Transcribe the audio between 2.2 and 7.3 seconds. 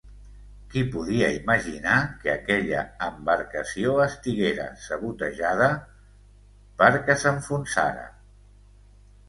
que aquella embarcació estiguera sabotejada perquè